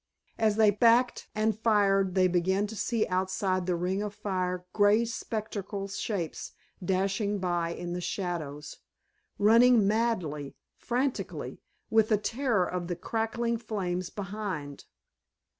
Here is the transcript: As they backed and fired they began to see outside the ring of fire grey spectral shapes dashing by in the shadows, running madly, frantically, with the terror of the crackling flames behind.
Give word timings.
As 0.39 0.55
they 0.55 0.71
backed 0.71 1.27
and 1.35 1.59
fired 1.59 2.15
they 2.15 2.27
began 2.27 2.65
to 2.65 2.75
see 2.75 3.05
outside 3.07 3.67
the 3.67 3.75
ring 3.75 4.01
of 4.01 4.15
fire 4.15 4.65
grey 4.73 5.05
spectral 5.05 5.87
shapes 5.87 6.53
dashing 6.83 7.37
by 7.37 7.69
in 7.75 7.93
the 7.93 8.01
shadows, 8.01 8.77
running 9.37 9.85
madly, 9.87 10.55
frantically, 10.75 11.61
with 11.91 12.09
the 12.09 12.17
terror 12.17 12.65
of 12.65 12.87
the 12.87 12.95
crackling 12.95 13.59
flames 13.59 14.09
behind. 14.09 14.85